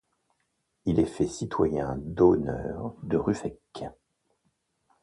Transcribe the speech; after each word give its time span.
Il 0.85 0.99
est 0.99 1.05
fait 1.05 1.27
citoyen 1.27 1.95
d’honneur 1.99 2.95
de 3.03 3.17
Ruffec. 3.17 3.59